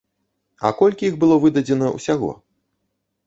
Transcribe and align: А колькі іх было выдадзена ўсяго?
А 0.69 0.69
колькі 0.79 1.05
іх 1.09 1.15
было 1.23 1.35
выдадзена 1.45 1.91
ўсяго? 1.97 2.31